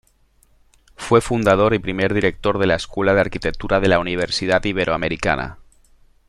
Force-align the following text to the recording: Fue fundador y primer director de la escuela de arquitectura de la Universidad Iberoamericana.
Fue 0.95 1.21
fundador 1.21 1.75
y 1.75 1.77
primer 1.77 2.15
director 2.15 2.57
de 2.57 2.65
la 2.65 2.73
escuela 2.73 3.13
de 3.13 3.21
arquitectura 3.21 3.79
de 3.79 3.87
la 3.87 3.99
Universidad 3.99 4.63
Iberoamericana. 4.63 5.59